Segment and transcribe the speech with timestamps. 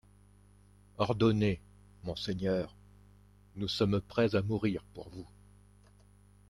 [0.97, 1.59] Ordonnez,
[2.05, 2.73] monseigneur,
[3.55, 5.27] nous sommes prêts à mourir pour vous.